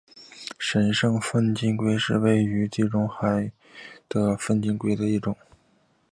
[0.57, 3.51] 神圣粪金龟是位于地中海盆
[4.09, 5.37] 地的粪金龟的一种。